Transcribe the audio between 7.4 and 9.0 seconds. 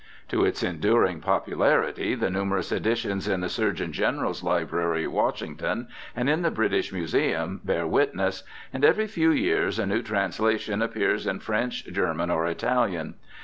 bear witness, and